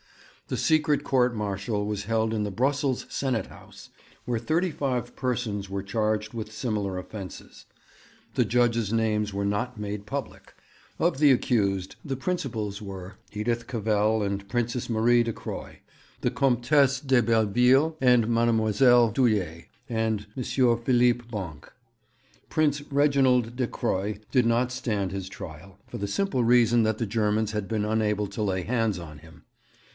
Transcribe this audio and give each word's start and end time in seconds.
The 0.47 0.57
secret 0.57 1.05
court 1.05 1.33
martial 1.35 1.85
was 1.85 2.05
held 2.05 2.33
in 2.33 2.43
the 2.43 2.49
Brussels 2.51 3.05
Senate 3.07 3.45
House, 3.47 3.89
where 4.25 4.39
thirty 4.39 4.71
five 4.71 5.15
persons 5.15 5.69
were 5.69 5.83
charged 5.83 6.33
with 6.33 6.51
similar 6.51 6.97
offences. 6.97 7.65
The 8.33 8.43
judges' 8.43 8.91
names 8.91 9.31
were 9.31 9.45
not 9.45 9.79
made 9.79 10.07
public. 10.07 10.55
Of 10.99 11.19
the 11.19 11.31
accused, 11.31 11.95
the 12.03 12.17
principal 12.17 12.73
were 12.81 13.15
Edith 13.31 13.67
Cavell 13.67 14.23
and 14.23 14.45
Princess 14.49 14.89
Marie 14.89 15.21
de 15.23 15.31
Croy, 15.31 15.79
the 16.21 16.31
Comtesse 16.31 16.99
de 16.99 17.21
Belleville 17.21 17.95
and 18.01 18.27
Mademoiselle 18.27 19.13
Thulier, 19.13 19.65
and 19.87 20.25
M. 20.35 20.43
Philippe 20.43 21.25
Bancq. 21.31 21.69
Prince 22.49 22.81
Reginald 22.91 23.55
de 23.55 23.67
Croy 23.67 24.19
did 24.31 24.47
not 24.47 24.71
stand 24.71 25.11
his 25.11 25.29
trial, 25.29 25.77
for 25.87 25.99
the 25.99 26.07
simple 26.07 26.43
reason 26.43 26.81
that 26.83 26.97
the 26.97 27.05
Germans 27.05 27.51
had 27.51 27.67
been 27.69 27.85
unable 27.85 28.27
to 28.27 28.41
lay 28.41 28.63
hands 28.63 28.97
on 28.97 29.19
him. 29.19 29.43